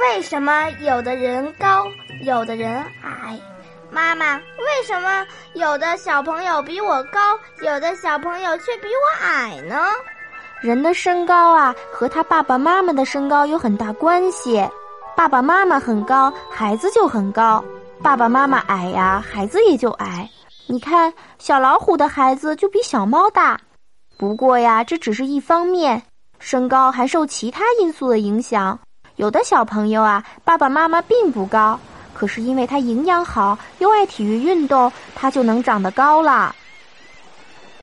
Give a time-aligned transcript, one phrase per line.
[0.00, 1.86] 为什么有的人高，
[2.22, 3.38] 有的人矮？
[3.90, 5.24] 妈妈，为什么
[5.54, 9.76] 有的小朋友比我高，有的小朋友却比我矮呢？
[10.60, 14.66] 人的身高啊，和他爸爸妈妈的身高有很大关系。
[15.16, 17.62] 爸爸妈妈很高，孩子就很高；
[18.02, 20.28] 爸爸妈妈矮呀，孩子也就矮。
[20.66, 23.60] 你看，小老虎的孩子就比小猫大。
[24.18, 26.02] 不过呀，这只是一方面，
[26.40, 28.76] 身高还受其他因素的影响。
[29.16, 31.78] 有的小朋友啊，爸爸妈妈并不高，
[32.12, 36.52] 可是因为他营养好，又爱体育运动，他就能长得高了。